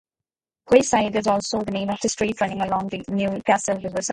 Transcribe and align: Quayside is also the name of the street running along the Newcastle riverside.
Quayside 0.67 1.15
is 1.15 1.27
also 1.27 1.61
the 1.61 1.69
name 1.69 1.91
of 1.91 1.99
the 2.01 2.09
street 2.09 2.41
running 2.41 2.61
along 2.61 2.87
the 2.87 3.05
Newcastle 3.07 3.77
riverside. 3.77 4.09